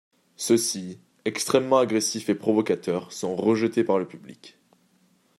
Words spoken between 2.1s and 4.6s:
et provocateurs, sont rejetés par le public.